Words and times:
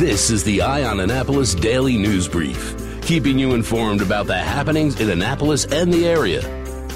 This 0.00 0.30
is 0.30 0.42
the 0.44 0.62
Eye 0.62 0.84
on 0.84 1.00
Annapolis 1.00 1.54
Daily 1.54 1.98
News 1.98 2.26
Brief, 2.26 2.74
keeping 3.02 3.38
you 3.38 3.52
informed 3.52 4.00
about 4.00 4.26
the 4.26 4.34
happenings 4.34 4.98
in 4.98 5.10
Annapolis 5.10 5.66
and 5.66 5.92
the 5.92 6.08
area. 6.08 6.40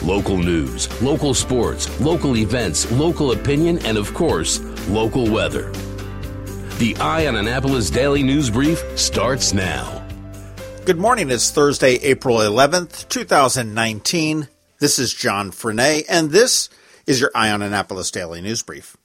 Local 0.02 0.38
news, 0.38 0.88
local 1.02 1.34
sports, 1.34 2.00
local 2.00 2.34
events, 2.34 2.90
local 2.92 3.32
opinion, 3.32 3.78
and 3.84 3.98
of 3.98 4.14
course, 4.14 4.58
local 4.88 5.30
weather. 5.30 5.70
The 6.78 6.96
Eye 6.98 7.26
on 7.26 7.36
Annapolis 7.36 7.90
Daily 7.90 8.22
News 8.22 8.48
Brief 8.48 8.82
starts 8.98 9.52
now. 9.52 10.02
Good 10.86 10.98
morning. 10.98 11.30
It's 11.30 11.50
Thursday, 11.50 11.96
April 11.96 12.38
11th, 12.38 13.06
2019. 13.10 14.48
This 14.78 14.98
is 14.98 15.12
John 15.12 15.50
Frenaye, 15.50 16.06
and 16.08 16.30
this 16.30 16.70
is 17.06 17.20
your 17.20 17.32
Eye 17.34 17.50
on 17.50 17.60
Annapolis 17.60 18.10
Daily 18.10 18.40
News 18.40 18.62
Brief. 18.62 18.96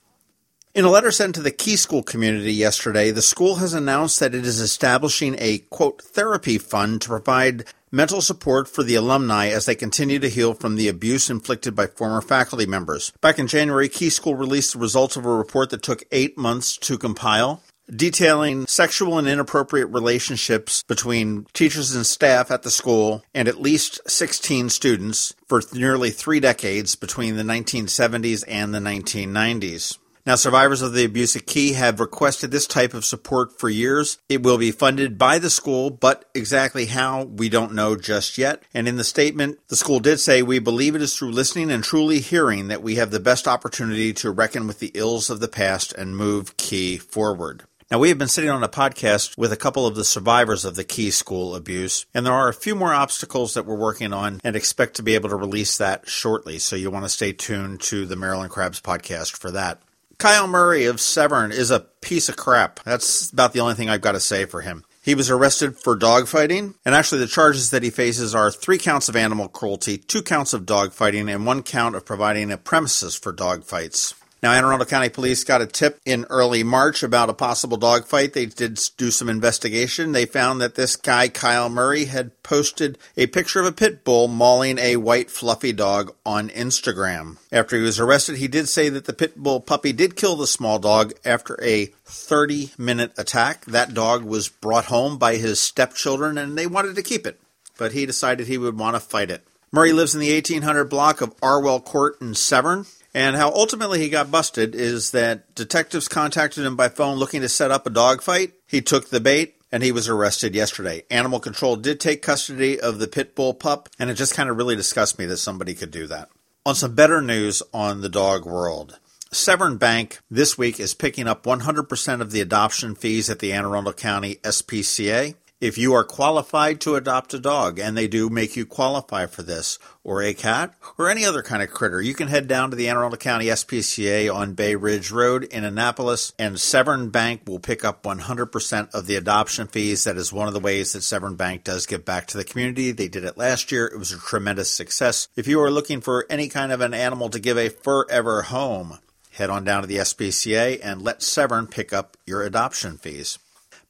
In 0.75 0.85
a 0.85 0.89
letter 0.89 1.09
sent 1.09 1.33
to 1.33 1.41
the 1.41 1.49
Key 1.49 1.75
School 1.75 2.03
community 2.03 2.53
yesterday, 2.53 3.09
the 3.09 3.23
school 3.23 3.55
has 3.55 3.73
announced 3.73 4.19
that 4.19 4.35
it 4.35 4.45
is 4.45 4.59
establishing 4.59 5.35
a, 5.39 5.57
quote, 5.71 5.99
therapy 5.99 6.59
fund 6.59 7.01
to 7.01 7.09
provide 7.09 7.65
mental 7.91 8.21
support 8.21 8.67
for 8.67 8.83
the 8.83 8.93
alumni 8.93 9.47
as 9.47 9.65
they 9.65 9.73
continue 9.73 10.19
to 10.19 10.29
heal 10.29 10.53
from 10.53 10.75
the 10.75 10.87
abuse 10.87 11.27
inflicted 11.27 11.75
by 11.75 11.87
former 11.87 12.21
faculty 12.21 12.67
members. 12.67 13.11
Back 13.19 13.39
in 13.39 13.47
January, 13.47 13.89
Key 13.89 14.11
School 14.11 14.35
released 14.35 14.73
the 14.73 14.79
results 14.79 15.17
of 15.17 15.25
a 15.25 15.29
report 15.29 15.71
that 15.71 15.81
took 15.81 16.03
eight 16.11 16.37
months 16.37 16.77
to 16.77 16.99
compile 16.99 17.63
detailing 17.89 18.67
sexual 18.67 19.17
and 19.17 19.27
inappropriate 19.27 19.89
relationships 19.89 20.83
between 20.83 21.47
teachers 21.53 21.95
and 21.95 22.05
staff 22.05 22.51
at 22.51 22.61
the 22.61 22.69
school 22.69 23.23
and 23.33 23.47
at 23.47 23.59
least 23.59 23.99
16 24.07 24.69
students 24.69 25.33
for 25.47 25.63
nearly 25.73 26.11
three 26.11 26.39
decades 26.39 26.95
between 26.95 27.35
the 27.35 27.41
1970s 27.41 28.43
and 28.47 28.75
the 28.75 28.79
1990s. 28.79 29.97
Now, 30.29 30.35
survivors 30.35 30.83
of 30.83 30.93
the 30.93 31.05
abuse 31.05 31.35
at 31.35 31.47
Key 31.47 31.73
have 31.73 31.99
requested 31.99 32.51
this 32.51 32.67
type 32.67 32.93
of 32.93 33.03
support 33.03 33.59
for 33.59 33.67
years. 33.67 34.19
It 34.29 34.43
will 34.43 34.59
be 34.59 34.69
funded 34.69 35.17
by 35.17 35.39
the 35.39 35.49
school, 35.49 35.89
but 35.89 36.25
exactly 36.35 36.85
how, 36.85 37.23
we 37.23 37.49
don't 37.49 37.73
know 37.73 37.95
just 37.95 38.37
yet. 38.37 38.61
And 38.71 38.87
in 38.87 38.97
the 38.97 39.03
statement, 39.03 39.57
the 39.69 39.75
school 39.75 39.99
did 39.99 40.19
say, 40.19 40.43
We 40.43 40.59
believe 40.59 40.93
it 40.93 41.01
is 41.01 41.17
through 41.17 41.31
listening 41.31 41.71
and 41.71 41.83
truly 41.83 42.19
hearing 42.19 42.67
that 42.67 42.83
we 42.83 42.93
have 42.97 43.09
the 43.09 43.19
best 43.19 43.47
opportunity 43.47 44.13
to 44.13 44.29
reckon 44.29 44.67
with 44.67 44.77
the 44.77 44.91
ills 44.93 45.31
of 45.31 45.39
the 45.39 45.47
past 45.47 45.93
and 45.93 46.15
move 46.15 46.55
Key 46.57 46.99
forward. 46.99 47.63
Now, 47.89 47.97
we 47.97 48.09
have 48.09 48.19
been 48.19 48.27
sitting 48.27 48.51
on 48.51 48.63
a 48.63 48.69
podcast 48.69 49.35
with 49.35 49.51
a 49.51 49.57
couple 49.57 49.87
of 49.87 49.95
the 49.95 50.05
survivors 50.05 50.63
of 50.63 50.75
the 50.75 50.83
Key 50.83 51.09
School 51.09 51.55
abuse, 51.55 52.05
and 52.13 52.23
there 52.23 52.33
are 52.33 52.49
a 52.49 52.53
few 52.53 52.75
more 52.75 52.93
obstacles 52.93 53.55
that 53.55 53.65
we're 53.65 53.75
working 53.75 54.13
on 54.13 54.41
and 54.43 54.55
expect 54.55 54.97
to 54.97 55.03
be 55.03 55.15
able 55.15 55.29
to 55.29 55.35
release 55.35 55.79
that 55.79 56.07
shortly. 56.07 56.59
So 56.59 56.75
you 56.75 56.91
want 56.91 57.05
to 57.05 57.09
stay 57.09 57.33
tuned 57.33 57.81
to 57.81 58.05
the 58.05 58.15
Maryland 58.15 58.51
Crabs 58.51 58.79
podcast 58.79 59.35
for 59.35 59.49
that. 59.49 59.81
Kyle 60.19 60.47
Murray 60.47 60.83
of 60.83 60.99
Severn 60.99 61.53
is 61.53 61.71
a 61.71 61.79
piece 61.79 62.27
of 62.27 62.35
crap. 62.35 62.83
That's 62.83 63.31
about 63.31 63.53
the 63.53 63.61
only 63.61 63.75
thing 63.75 63.89
I've 63.89 64.01
got 64.01 64.11
to 64.11 64.19
say 64.19 64.43
for 64.43 64.59
him. 64.59 64.83
He 65.01 65.15
was 65.15 65.29
arrested 65.29 65.77
for 65.77 65.95
dogfighting, 65.97 66.75
and 66.83 66.93
actually, 66.93 67.19
the 67.19 67.27
charges 67.27 67.71
that 67.71 67.83
he 67.83 67.89
faces 67.89 68.35
are 68.35 68.51
three 68.51 68.77
counts 68.77 69.07
of 69.07 69.15
animal 69.15 69.47
cruelty, 69.47 69.97
two 69.97 70.21
counts 70.21 70.51
of 70.51 70.65
dogfighting, 70.65 71.33
and 71.33 71.45
one 71.45 71.63
count 71.63 71.95
of 71.95 72.05
providing 72.05 72.51
a 72.51 72.57
premises 72.57 73.15
for 73.15 73.31
dogfights. 73.31 74.13
Now, 74.41 74.53
Anne 74.53 74.63
Arundel 74.63 74.85
County 74.85 75.09
Police 75.09 75.43
got 75.43 75.61
a 75.61 75.65
tip 75.65 75.99
in 76.05 76.25
early 76.29 76.63
March 76.63 77.03
about 77.03 77.29
a 77.29 77.33
possible 77.33 77.75
dogfight. 77.75 78.33
They 78.33 78.45
did 78.45 78.79
do 78.95 79.11
some 79.11 79.27
investigation. 79.27 80.13
They 80.13 80.25
found 80.25 80.61
that 80.61 80.75
this 80.75 80.95
guy, 80.95 81.27
Kyle 81.27 81.67
Murray, 81.67 82.05
had 82.05 82.41
posted 82.41 82.97
a 83.17 83.27
picture 83.27 83.59
of 83.59 83.65
a 83.65 83.73
pit 83.73 84.05
bull 84.05 84.29
mauling 84.29 84.77
a 84.77 84.95
white 84.95 85.29
fluffy 85.29 85.73
dog 85.73 86.15
on 86.25 86.49
Instagram. 86.49 87.37
After 87.51 87.75
he 87.75 87.83
was 87.83 87.99
arrested, 87.99 88.37
he 88.37 88.47
did 88.47 88.69
say 88.69 88.87
that 88.87 89.05
the 89.05 89.13
pit 89.13 89.35
bull 89.35 89.59
puppy 89.59 89.91
did 89.91 90.15
kill 90.15 90.37
the 90.37 90.47
small 90.47 90.79
dog 90.79 91.11
after 91.25 91.61
a 91.61 91.87
30 92.05 92.71
minute 92.77 93.11
attack. 93.17 93.65
That 93.65 93.93
dog 93.93 94.23
was 94.23 94.47
brought 94.47 94.85
home 94.85 95.17
by 95.17 95.35
his 95.35 95.59
stepchildren 95.59 96.37
and 96.37 96.57
they 96.57 96.65
wanted 96.65 96.95
to 96.95 97.03
keep 97.03 97.27
it, 97.27 97.39
but 97.77 97.91
he 97.91 98.05
decided 98.05 98.47
he 98.47 98.57
would 98.57 98.79
want 98.79 98.95
to 98.95 99.01
fight 99.01 99.31
it. 99.31 99.45
Murray 99.71 99.91
lives 99.93 100.15
in 100.15 100.21
the 100.21 100.33
1800 100.33 100.85
block 100.85 101.21
of 101.21 101.35
Arwell 101.41 101.83
Court 101.83 102.19
in 102.21 102.33
Severn. 102.33 102.85
And 103.13 103.35
how 103.35 103.51
ultimately 103.51 103.99
he 103.99 104.09
got 104.09 104.31
busted 104.31 104.75
is 104.75 105.11
that 105.11 105.55
detectives 105.55 106.07
contacted 106.07 106.65
him 106.65 106.75
by 106.75 106.89
phone 106.89 107.17
looking 107.17 107.41
to 107.41 107.49
set 107.49 107.71
up 107.71 107.87
a 107.87 107.89
dogfight. 107.89 108.53
He 108.67 108.81
took 108.81 109.09
the 109.09 109.19
bait 109.19 109.55
and 109.71 109.83
he 109.83 109.91
was 109.91 110.07
arrested 110.07 110.55
yesterday. 110.55 111.03
Animal 111.09 111.39
Control 111.39 111.75
did 111.75 111.99
take 111.99 112.21
custody 112.21 112.79
of 112.79 112.99
the 112.99 113.07
pit 113.07 113.35
bull 113.35 113.53
pup, 113.53 113.89
and 113.99 114.09
it 114.09 114.15
just 114.15 114.33
kind 114.33 114.49
of 114.49 114.57
really 114.57 114.75
disgusts 114.75 115.19
me 115.19 115.25
that 115.27 115.37
somebody 115.37 115.75
could 115.75 115.91
do 115.91 116.07
that. 116.07 116.29
On 116.65 116.75
some 116.75 116.95
better 116.95 117.21
news 117.21 117.61
on 117.73 118.01
the 118.01 118.09
dog 118.09 118.45
world. 118.45 118.99
Severn 119.31 119.77
Bank 119.77 120.19
this 120.29 120.57
week 120.57 120.79
is 120.79 120.95
picking 120.95 121.27
up 121.27 121.43
100% 121.43 122.21
of 122.21 122.31
the 122.31 122.41
adoption 122.41 122.95
fees 122.95 123.29
at 123.29 123.39
the 123.39 123.53
Anne 123.53 123.65
Arundel 123.65 123.93
County 123.93 124.35
SPCA. 124.37 125.35
If 125.61 125.77
you 125.77 125.93
are 125.93 126.05
qualified 126.05 126.79
to 126.81 126.95
adopt 126.95 127.33
a 127.33 127.39
dog, 127.39 127.79
and 127.79 127.97
they 127.97 128.07
do 128.07 128.29
make 128.29 128.55
you 128.55 128.65
qualify 128.65 129.25
for 129.25 129.43
this, 129.43 129.77
or 130.05 130.23
a 130.23 130.33
cat, 130.33 130.73
or 130.97 131.09
any 131.09 131.25
other 131.25 131.43
kind 131.43 131.61
of 131.61 131.69
critter, 131.69 132.01
you 132.01 132.13
can 132.13 132.29
head 132.29 132.47
down 132.47 132.69
to 132.69 132.77
the 132.77 132.87
Anne 132.87 132.95
Arundel 132.95 133.17
County 133.17 133.47
SPCA 133.47 134.33
on 134.33 134.53
Bay 134.53 134.75
Ridge 134.75 135.11
Road 135.11 135.43
in 135.43 135.65
Annapolis, 135.65 136.31
and 136.39 136.57
Severn 136.57 137.09
Bank 137.09 137.41
will 137.45 137.59
pick 137.59 137.83
up 137.83 138.03
100% 138.03 138.95
of 138.95 139.05
the 139.05 139.17
adoption 139.17 139.67
fees. 139.67 140.05
That 140.05 140.15
is 140.15 140.31
one 140.31 140.47
of 140.47 140.53
the 140.53 140.61
ways 140.61 140.93
that 140.93 141.03
Severn 141.03 141.35
Bank 141.35 141.65
does 141.65 141.85
give 141.85 142.05
back 142.05 142.27
to 142.27 142.37
the 142.37 142.45
community. 142.45 142.93
They 142.93 143.09
did 143.09 143.25
it 143.25 143.37
last 143.37 143.69
year. 143.69 143.85
It 143.85 143.99
was 143.99 144.13
a 144.13 144.17
tremendous 144.17 144.71
success. 144.71 145.27
If 145.35 145.45
you 145.45 145.59
are 145.61 145.69
looking 145.69 145.99
for 145.99 146.25
any 146.29 146.47
kind 146.47 146.71
of 146.71 146.79
an 146.79 146.93
animal 146.93 147.27
to 147.31 147.39
give 147.39 147.57
a 147.57 147.67
forever 147.67 148.43
home, 148.43 148.99
head 149.31 149.49
on 149.49 149.65
down 149.65 149.81
to 149.81 149.87
the 149.89 149.97
SPCA 149.97 150.79
and 150.81 151.01
let 151.01 151.21
Severn 151.21 151.67
pick 151.67 151.91
up 151.91 152.15
your 152.25 152.43
adoption 152.43 152.97
fees. 152.97 153.39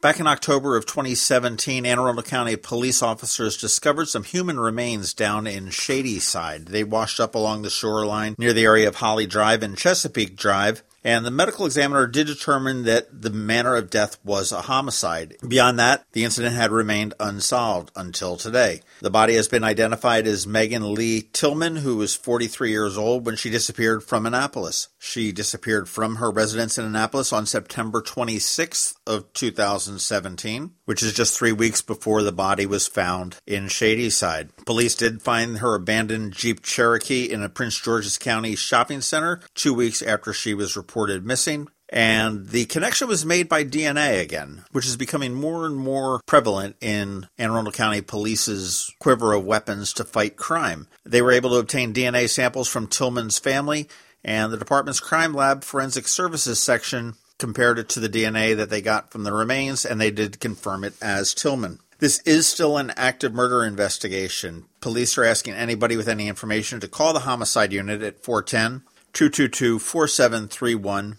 Back 0.01 0.21
in 0.21 0.27
October 0.27 0.77
of 0.77 0.85
2017, 0.85 1.85
Anne 1.85 1.99
Arundel 1.99 2.23
County 2.23 2.55
police 2.55 3.03
officers 3.03 3.57
discovered 3.57 4.07
some 4.07 4.23
human 4.23 4.57
remains 4.57 5.13
down 5.13 5.45
in 5.45 5.71
Shady 5.71 6.19
Side. 6.19 6.67
They 6.67 6.85
washed 6.85 7.19
up 7.19 7.35
along 7.35 7.63
the 7.63 7.69
shoreline 7.69 8.33
near 8.37 8.53
the 8.53 8.63
area 8.63 8.87
of 8.87 8.95
Holly 8.95 9.27
Drive 9.27 9.61
and 9.61 9.77
Chesapeake 9.77 10.37
Drive 10.37 10.83
and 11.03 11.25
the 11.25 11.31
medical 11.31 11.65
examiner 11.65 12.07
did 12.07 12.27
determine 12.27 12.83
that 12.83 13.21
the 13.21 13.29
manner 13.29 13.75
of 13.75 13.89
death 13.89 14.17
was 14.23 14.51
a 14.51 14.61
homicide. 14.61 15.35
Beyond 15.47 15.79
that, 15.79 16.05
the 16.11 16.23
incident 16.23 16.55
had 16.55 16.71
remained 16.71 17.13
unsolved 17.19 17.91
until 17.95 18.37
today. 18.37 18.81
The 19.01 19.09
body 19.09 19.35
has 19.35 19.47
been 19.47 19.63
identified 19.63 20.27
as 20.27 20.47
Megan 20.47 20.93
Lee 20.93 21.21
Tillman, 21.33 21.77
who 21.77 21.97
was 21.97 22.15
43 22.15 22.71
years 22.71 22.97
old 22.97 23.25
when 23.25 23.35
she 23.35 23.49
disappeared 23.49 24.03
from 24.03 24.25
Annapolis. 24.25 24.89
She 24.97 25.31
disappeared 25.31 25.87
from 25.87 26.17
her 26.17 26.31
residence 26.31 26.77
in 26.77 26.85
Annapolis 26.85 27.31
on 27.31 27.45
September 27.45 28.01
26th 28.01 28.95
of 29.07 29.31
2017, 29.33 30.71
which 30.85 31.01
is 31.01 31.13
just 31.13 31.37
three 31.37 31.51
weeks 31.51 31.81
before 31.81 32.21
the 32.23 32.31
body 32.31 32.65
was 32.65 32.87
found 32.87 33.37
in 33.47 33.67
Shady 33.67 34.09
Side. 34.09 34.49
Police 34.65 34.95
did 34.95 35.21
find 35.21 35.59
her 35.59 35.75
abandoned 35.75 36.33
Jeep 36.33 36.61
Cherokee 36.61 37.25
in 37.25 37.43
a 37.43 37.49
Prince 37.49 37.79
George's 37.79 38.17
County 38.17 38.55
shopping 38.55 39.01
center 39.01 39.39
two 39.55 39.73
weeks 39.73 40.01
after 40.01 40.33
she 40.33 40.53
was 40.53 40.75
reported 40.89 41.23
missing. 41.23 41.67
And 41.91 42.49
the 42.49 42.65
connection 42.65 43.07
was 43.07 43.25
made 43.25 43.47
by 43.47 43.63
DNA 43.63 44.21
again, 44.21 44.63
which 44.71 44.85
is 44.85 44.97
becoming 44.97 45.33
more 45.33 45.65
and 45.65 45.75
more 45.75 46.21
prevalent 46.25 46.75
in 46.81 47.27
Anne 47.37 47.51
Arundel 47.51 47.71
County 47.71 48.01
Police's 48.01 48.91
quiver 48.99 49.33
of 49.33 49.45
weapons 49.45 49.93
to 49.93 50.03
fight 50.03 50.35
crime. 50.35 50.87
They 51.03 51.21
were 51.21 51.31
able 51.31 51.51
to 51.51 51.57
obtain 51.57 51.93
DNA 51.93 52.29
samples 52.29 52.67
from 52.67 52.87
Tillman's 52.87 53.39
family, 53.39 53.87
and 54.23 54.51
the 54.51 54.57
department's 54.57 54.99
crime 54.99 55.33
lab 55.33 55.63
forensic 55.63 56.07
services 56.07 56.59
section 56.59 57.15
compared 57.39 57.79
it 57.79 57.89
to 57.89 57.99
the 57.99 58.09
DNA 58.09 58.55
that 58.55 58.69
they 58.69 58.81
got 58.81 59.11
from 59.11 59.23
the 59.23 59.33
remains, 59.33 59.85
and 59.85 59.99
they 59.99 60.11
did 60.11 60.39
confirm 60.39 60.83
it 60.83 60.93
as 61.01 61.33
Tillman. 61.33 61.79
This 61.99 62.19
is 62.19 62.47
still 62.47 62.77
an 62.77 62.93
active 62.95 63.33
murder 63.33 63.65
investigation. 63.65 64.65
Police 64.79 65.17
are 65.17 65.25
asking 65.25 65.55
anybody 65.55 65.97
with 65.97 66.07
any 66.07 66.29
information 66.29 66.79
to 66.79 66.87
call 66.87 67.11
the 67.11 67.19
homicide 67.19 67.73
unit 67.73 68.01
at 68.01 68.23
410 68.23 68.83
222 69.13 69.79
4731. 69.79 71.17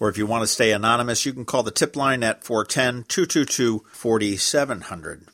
Or 0.00 0.08
if 0.08 0.18
you 0.18 0.26
want 0.26 0.42
to 0.42 0.46
stay 0.46 0.72
anonymous, 0.72 1.24
you 1.24 1.32
can 1.32 1.44
call 1.44 1.62
the 1.62 1.70
tip 1.70 1.96
line 1.96 2.22
at 2.22 2.44
410 2.44 3.04
222 3.08 3.84
4700. 3.90 5.28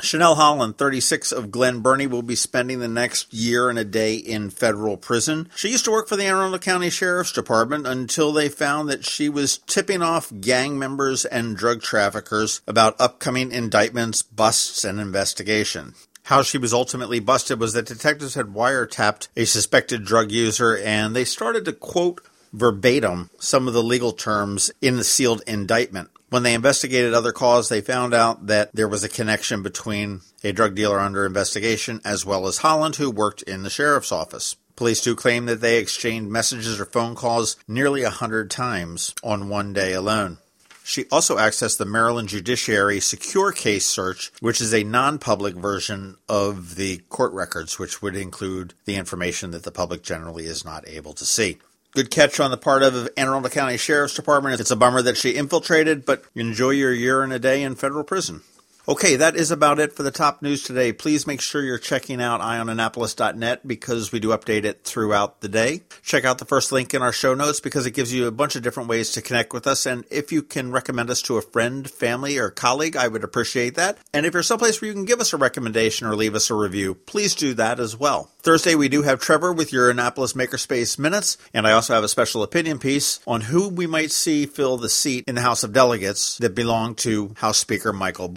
Chanel 0.00 0.34
Holland, 0.34 0.76
36 0.76 1.30
of 1.30 1.52
Glen 1.52 1.78
Burnie, 1.78 2.08
will 2.08 2.22
be 2.22 2.34
spending 2.34 2.80
the 2.80 2.88
next 2.88 3.32
year 3.32 3.70
and 3.70 3.78
a 3.78 3.84
day 3.84 4.16
in 4.16 4.50
federal 4.50 4.96
prison. 4.96 5.48
She 5.54 5.70
used 5.70 5.84
to 5.84 5.92
work 5.92 6.08
for 6.08 6.16
the 6.16 6.24
Anne 6.24 6.34
Arundel 6.34 6.58
County 6.58 6.90
Sheriff's 6.90 7.30
Department 7.30 7.86
until 7.86 8.32
they 8.32 8.48
found 8.48 8.88
that 8.88 9.04
she 9.04 9.28
was 9.28 9.58
tipping 9.58 10.02
off 10.02 10.32
gang 10.40 10.80
members 10.80 11.24
and 11.24 11.56
drug 11.56 11.80
traffickers 11.80 12.60
about 12.66 13.00
upcoming 13.00 13.52
indictments, 13.52 14.22
busts, 14.22 14.84
and 14.84 14.98
investigation. 14.98 15.94
How 16.24 16.42
she 16.42 16.56
was 16.56 16.72
ultimately 16.72 17.20
busted 17.20 17.60
was 17.60 17.74
that 17.74 17.84
detectives 17.84 18.34
had 18.34 18.46
wiretapped 18.46 19.28
a 19.36 19.44
suspected 19.44 20.06
drug 20.06 20.32
user 20.32 20.74
and 20.78 21.14
they 21.14 21.26
started 21.26 21.66
to 21.66 21.72
quote 21.74 22.22
verbatim 22.50 23.28
some 23.38 23.68
of 23.68 23.74
the 23.74 23.82
legal 23.82 24.12
terms 24.12 24.70
in 24.80 24.96
the 24.96 25.04
sealed 25.04 25.42
indictment. 25.46 26.08
When 26.30 26.42
they 26.42 26.54
investigated 26.54 27.12
other 27.12 27.32
calls, 27.32 27.68
they 27.68 27.82
found 27.82 28.14
out 28.14 28.46
that 28.46 28.70
there 28.72 28.88
was 28.88 29.04
a 29.04 29.08
connection 29.08 29.62
between 29.62 30.22
a 30.42 30.52
drug 30.52 30.74
dealer 30.74 30.98
under 30.98 31.26
investigation 31.26 32.00
as 32.06 32.24
well 32.24 32.46
as 32.46 32.58
Holland, 32.58 32.96
who 32.96 33.10
worked 33.10 33.42
in 33.42 33.62
the 33.62 33.68
sheriff's 33.68 34.10
office. 34.10 34.56
Police 34.76 35.02
do 35.02 35.14
claim 35.14 35.44
that 35.44 35.60
they 35.60 35.78
exchanged 35.78 36.30
messages 36.30 36.80
or 36.80 36.86
phone 36.86 37.14
calls 37.14 37.56
nearly 37.68 38.02
a 38.02 38.08
hundred 38.10 38.50
times 38.50 39.14
on 39.22 39.50
one 39.50 39.74
day 39.74 39.92
alone. 39.92 40.38
She 40.86 41.06
also 41.10 41.38
accessed 41.38 41.78
the 41.78 41.86
Maryland 41.86 42.28
Judiciary 42.28 43.00
Secure 43.00 43.52
Case 43.52 43.86
Search, 43.86 44.30
which 44.40 44.60
is 44.60 44.74
a 44.74 44.84
non 44.84 45.18
public 45.18 45.54
version 45.54 46.18
of 46.28 46.74
the 46.76 46.98
court 47.08 47.32
records, 47.32 47.78
which 47.78 48.02
would 48.02 48.14
include 48.14 48.74
the 48.84 48.96
information 48.96 49.50
that 49.52 49.62
the 49.62 49.72
public 49.72 50.02
generally 50.02 50.44
is 50.44 50.62
not 50.62 50.86
able 50.86 51.14
to 51.14 51.24
see. 51.24 51.56
Good 51.92 52.10
catch 52.10 52.38
on 52.38 52.50
the 52.50 52.58
part 52.58 52.82
of 52.82 53.08
Anne 53.16 53.28
Arundel 53.28 53.50
County 53.50 53.78
Sheriff's 53.78 54.14
Department. 54.14 54.60
It's 54.60 54.70
a 54.70 54.76
bummer 54.76 55.00
that 55.00 55.16
she 55.16 55.30
infiltrated, 55.30 56.04
but 56.04 56.24
enjoy 56.34 56.70
your 56.70 56.92
year 56.92 57.22
and 57.22 57.32
a 57.32 57.38
day 57.38 57.62
in 57.62 57.76
federal 57.76 58.04
prison. 58.04 58.42
Okay, 58.86 59.16
that 59.16 59.34
is 59.34 59.50
about 59.50 59.78
it 59.78 59.94
for 59.94 60.02
the 60.02 60.10
top 60.10 60.42
news 60.42 60.62
today. 60.62 60.92
Please 60.92 61.26
make 61.26 61.40
sure 61.40 61.62
you're 61.62 61.78
checking 61.78 62.20
out 62.20 62.42
eyeonannapolis.net 62.42 63.66
because 63.66 64.12
we 64.12 64.20
do 64.20 64.28
update 64.28 64.64
it 64.64 64.84
throughout 64.84 65.40
the 65.40 65.48
day. 65.48 65.80
Check 66.02 66.26
out 66.26 66.36
the 66.36 66.44
first 66.44 66.70
link 66.70 66.92
in 66.92 67.00
our 67.00 67.10
show 67.10 67.32
notes 67.32 67.60
because 67.60 67.86
it 67.86 67.92
gives 67.92 68.12
you 68.12 68.26
a 68.26 68.30
bunch 68.30 68.56
of 68.56 68.62
different 68.62 68.90
ways 68.90 69.12
to 69.12 69.22
connect 69.22 69.54
with 69.54 69.66
us. 69.66 69.86
And 69.86 70.04
if 70.10 70.32
you 70.32 70.42
can 70.42 70.70
recommend 70.70 71.08
us 71.08 71.22
to 71.22 71.38
a 71.38 71.42
friend, 71.42 71.90
family, 71.90 72.36
or 72.36 72.50
colleague, 72.50 72.94
I 72.94 73.08
would 73.08 73.24
appreciate 73.24 73.74
that. 73.76 73.96
And 74.12 74.26
if 74.26 74.34
you're 74.34 74.42
someplace 74.42 74.82
where 74.82 74.88
you 74.88 74.94
can 74.94 75.06
give 75.06 75.20
us 75.20 75.32
a 75.32 75.38
recommendation 75.38 76.06
or 76.06 76.14
leave 76.14 76.34
us 76.34 76.50
a 76.50 76.54
review, 76.54 76.94
please 76.94 77.34
do 77.34 77.54
that 77.54 77.80
as 77.80 77.96
well. 77.96 78.30
Thursday, 78.40 78.74
we 78.74 78.90
do 78.90 79.00
have 79.00 79.18
Trevor 79.18 79.54
with 79.54 79.72
your 79.72 79.88
Annapolis 79.88 80.34
Makerspace 80.34 80.98
Minutes. 80.98 81.38
And 81.54 81.66
I 81.66 81.72
also 81.72 81.94
have 81.94 82.04
a 82.04 82.08
special 82.08 82.42
opinion 82.42 82.78
piece 82.78 83.20
on 83.26 83.40
who 83.40 83.70
we 83.70 83.86
might 83.86 84.10
see 84.10 84.44
fill 84.44 84.76
the 84.76 84.90
seat 84.90 85.24
in 85.26 85.36
the 85.36 85.40
House 85.40 85.64
of 85.64 85.72
Delegates 85.72 86.36
that 86.36 86.54
belong 86.54 86.94
to 86.96 87.32
House 87.38 87.56
Speaker 87.56 87.90
Michael 87.90 88.28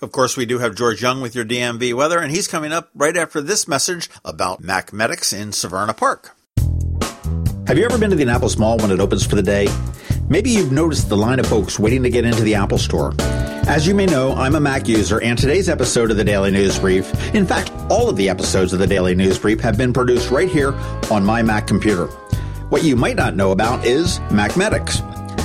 Of 0.00 0.12
course, 0.12 0.36
we 0.36 0.46
do 0.46 0.58
have 0.58 0.74
George 0.74 1.02
Young 1.02 1.20
with 1.20 1.34
your 1.34 1.44
DMV 1.44 1.94
weather, 1.94 2.18
and 2.18 2.30
he's 2.30 2.48
coming 2.48 2.72
up 2.72 2.90
right 2.94 3.16
after 3.16 3.40
this 3.40 3.68
message 3.68 4.10
about 4.24 4.60
Mac 4.60 4.92
Medics 4.92 5.32
in 5.32 5.50
Severna 5.50 5.96
Park. 5.96 6.36
Have 7.66 7.78
you 7.78 7.84
ever 7.84 7.98
been 7.98 8.10
to 8.10 8.16
the 8.16 8.22
Annapolis 8.22 8.58
Mall 8.58 8.78
when 8.78 8.90
it 8.90 9.00
opens 9.00 9.24
for 9.24 9.36
the 9.36 9.42
day? 9.42 9.68
Maybe 10.28 10.50
you've 10.50 10.72
noticed 10.72 11.08
the 11.08 11.16
line 11.16 11.38
of 11.38 11.46
folks 11.46 11.78
waiting 11.78 12.02
to 12.02 12.10
get 12.10 12.24
into 12.24 12.42
the 12.42 12.54
Apple 12.54 12.78
Store. 12.78 13.14
As 13.18 13.86
you 13.86 13.94
may 13.94 14.06
know, 14.06 14.34
I'm 14.34 14.56
a 14.56 14.60
Mac 14.60 14.88
user, 14.88 15.20
and 15.22 15.38
today's 15.38 15.68
episode 15.68 16.10
of 16.10 16.16
the 16.16 16.24
Daily 16.24 16.50
News 16.50 16.78
Brief, 16.78 17.34
in 17.34 17.46
fact, 17.46 17.70
all 17.88 18.08
of 18.08 18.16
the 18.16 18.28
episodes 18.28 18.72
of 18.72 18.80
the 18.80 18.86
Daily 18.86 19.14
News 19.14 19.38
Brief 19.38 19.60
have 19.60 19.78
been 19.78 19.92
produced 19.92 20.30
right 20.30 20.48
here 20.48 20.74
on 21.10 21.24
my 21.24 21.42
Mac 21.42 21.68
computer. 21.68 22.06
What 22.70 22.82
you 22.82 22.96
might 22.96 23.16
not 23.16 23.36
know 23.36 23.52
about 23.52 23.84
is 23.84 24.18
Mac 24.30 24.56
Medics. 24.56 25.00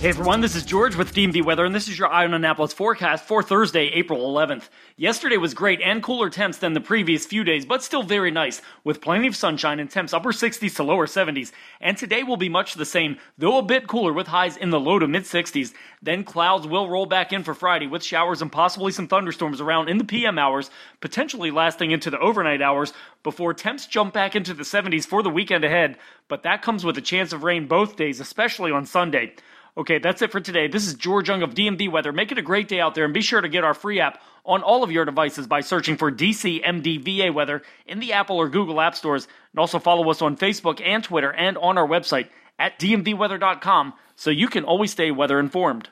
Hey 0.00 0.08
everyone, 0.08 0.40
this 0.40 0.56
is 0.56 0.64
George 0.64 0.96
with 0.96 1.14
DMV 1.14 1.44
Weather, 1.44 1.66
and 1.66 1.74
this 1.74 1.86
is 1.86 1.98
your 1.98 2.08
Eye 2.08 2.24
on 2.24 2.32
Annapolis 2.32 2.72
forecast 2.72 3.22
for 3.22 3.42
Thursday, 3.42 3.88
April 3.88 4.32
11th. 4.32 4.70
Yesterday 4.96 5.36
was 5.36 5.52
great 5.52 5.82
and 5.82 6.02
cooler 6.02 6.30
temps 6.30 6.56
than 6.56 6.72
the 6.72 6.80
previous 6.80 7.26
few 7.26 7.44
days, 7.44 7.66
but 7.66 7.82
still 7.82 8.02
very 8.02 8.30
nice, 8.30 8.62
with 8.82 9.02
plenty 9.02 9.26
of 9.26 9.36
sunshine 9.36 9.78
and 9.78 9.90
temps 9.90 10.14
upper 10.14 10.32
60s 10.32 10.74
to 10.76 10.82
lower 10.84 11.06
70s. 11.06 11.52
And 11.82 11.98
today 11.98 12.22
will 12.22 12.38
be 12.38 12.48
much 12.48 12.72
the 12.72 12.86
same, 12.86 13.18
though 13.36 13.58
a 13.58 13.62
bit 13.62 13.88
cooler 13.88 14.14
with 14.14 14.28
highs 14.28 14.56
in 14.56 14.70
the 14.70 14.80
low 14.80 14.98
to 14.98 15.06
mid 15.06 15.24
60s. 15.24 15.74
Then 16.00 16.24
clouds 16.24 16.66
will 16.66 16.88
roll 16.88 17.04
back 17.04 17.30
in 17.30 17.44
for 17.44 17.52
Friday 17.52 17.86
with 17.86 18.02
showers 18.02 18.40
and 18.40 18.50
possibly 18.50 18.92
some 18.92 19.06
thunderstorms 19.06 19.60
around 19.60 19.90
in 19.90 19.98
the 19.98 20.04
PM 20.04 20.38
hours, 20.38 20.70
potentially 21.02 21.50
lasting 21.50 21.90
into 21.90 22.08
the 22.08 22.20
overnight 22.20 22.62
hours, 22.62 22.94
before 23.22 23.52
temps 23.52 23.86
jump 23.86 24.14
back 24.14 24.34
into 24.34 24.54
the 24.54 24.62
70s 24.62 25.04
for 25.04 25.22
the 25.22 25.28
weekend 25.28 25.62
ahead. 25.62 25.98
But 26.26 26.44
that 26.44 26.62
comes 26.62 26.86
with 26.86 26.96
a 26.96 27.02
chance 27.02 27.34
of 27.34 27.44
rain 27.44 27.66
both 27.66 27.96
days, 27.96 28.18
especially 28.18 28.72
on 28.72 28.86
Sunday. 28.86 29.34
Okay, 29.76 29.98
that's 29.98 30.20
it 30.20 30.32
for 30.32 30.40
today. 30.40 30.66
This 30.66 30.86
is 30.86 30.94
George 30.94 31.28
Young 31.28 31.42
of 31.42 31.54
DMV 31.54 31.90
Weather. 31.90 32.12
Make 32.12 32.32
it 32.32 32.38
a 32.38 32.42
great 32.42 32.66
day 32.66 32.80
out 32.80 32.94
there 32.94 33.04
and 33.04 33.14
be 33.14 33.20
sure 33.20 33.40
to 33.40 33.48
get 33.48 33.62
our 33.62 33.74
free 33.74 34.00
app 34.00 34.20
on 34.44 34.62
all 34.62 34.82
of 34.82 34.90
your 34.90 35.04
devices 35.04 35.46
by 35.46 35.60
searching 35.60 35.96
for 35.96 36.10
DCMDVA 36.10 37.32
Weather 37.32 37.62
in 37.86 38.00
the 38.00 38.12
Apple 38.12 38.36
or 38.36 38.48
Google 38.48 38.80
App 38.80 38.96
Stores. 38.96 39.28
And 39.52 39.60
also 39.60 39.78
follow 39.78 40.10
us 40.10 40.22
on 40.22 40.36
Facebook 40.36 40.84
and 40.84 41.04
Twitter 41.04 41.32
and 41.32 41.56
on 41.58 41.78
our 41.78 41.86
website 41.86 42.28
at 42.58 42.78
dmvweather.com 42.80 43.94
so 44.16 44.30
you 44.30 44.48
can 44.48 44.64
always 44.64 44.90
stay 44.90 45.10
weather 45.12 45.38
informed. 45.38 45.88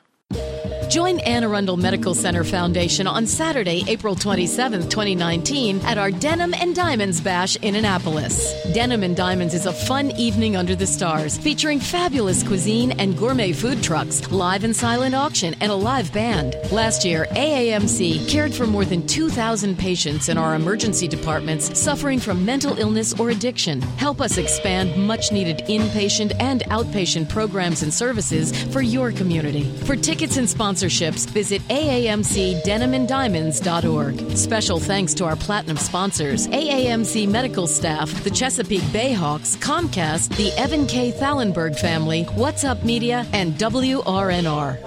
Join 0.89 1.19
Anne 1.19 1.43
Arundel 1.43 1.77
Medical 1.77 2.15
Center 2.15 2.43
Foundation 2.43 3.05
on 3.05 3.27
Saturday, 3.27 3.83
April 3.85 4.15
27, 4.15 4.89
2019, 4.89 5.81
at 5.81 5.99
our 5.99 6.09
Denim 6.09 6.51
and 6.55 6.75
Diamonds 6.75 7.21
Bash 7.21 7.55
in 7.57 7.75
Annapolis. 7.75 8.51
Denim 8.73 9.03
and 9.03 9.15
Diamonds 9.15 9.53
is 9.53 9.67
a 9.67 9.71
fun 9.71 10.09
evening 10.17 10.55
under 10.55 10.75
the 10.75 10.87
stars 10.87 11.37
featuring 11.37 11.79
fabulous 11.79 12.41
cuisine 12.41 12.91
and 12.93 13.15
gourmet 13.15 13.51
food 13.51 13.83
trucks, 13.83 14.31
live 14.31 14.63
and 14.63 14.75
silent 14.75 15.13
auction, 15.13 15.53
and 15.61 15.71
a 15.71 15.75
live 15.75 16.11
band. 16.11 16.55
Last 16.71 17.05
year, 17.05 17.27
AAMC 17.33 18.27
cared 18.27 18.51
for 18.51 18.65
more 18.65 18.83
than 18.83 19.05
2,000 19.05 19.77
patients 19.77 20.27
in 20.27 20.39
our 20.39 20.55
emergency 20.55 21.07
departments 21.07 21.77
suffering 21.77 22.17
from 22.17 22.43
mental 22.43 22.79
illness 22.79 23.13
or 23.19 23.29
addiction. 23.29 23.79
Help 23.99 24.21
us 24.21 24.39
expand 24.39 24.95
much 25.05 25.31
needed 25.31 25.59
inpatient 25.67 26.35
and 26.39 26.61
outpatient 26.71 27.29
programs 27.29 27.83
and 27.83 27.93
services 27.93 28.51
for 28.73 28.81
your 28.81 29.11
community. 29.11 29.69
For 29.85 29.95
tickets 29.95 30.37
and 30.37 30.49
sponsorships, 30.79 31.29
visit 31.29 31.61
AAMCDenimandDiamonds.org. 31.63 34.37
Special 34.37 34.79
thanks 34.79 35.13
to 35.15 35.25
our 35.25 35.35
platinum 35.35 35.75
sponsors 35.77 36.47
AAMC 36.47 37.27
medical 37.27 37.67
staff, 37.67 38.23
the 38.23 38.31
Chesapeake 38.31 38.81
Bayhawks, 38.93 39.57
Comcast, 39.57 40.33
the 40.37 40.53
Evan 40.57 40.87
K. 40.87 41.11
Thalenberg 41.11 41.77
family, 41.77 42.23
What's 42.35 42.63
Up 42.63 42.81
Media, 42.83 43.27
and 43.33 43.55
WRNR. 43.55 44.77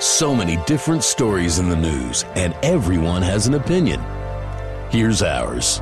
So 0.00 0.34
many 0.34 0.56
different 0.66 1.04
stories 1.04 1.58
in 1.58 1.68
the 1.68 1.76
news, 1.76 2.24
and 2.34 2.54
everyone 2.62 3.20
has 3.22 3.46
an 3.46 3.54
opinion. 3.54 4.00
Here's 4.90 5.22
ours. 5.22 5.80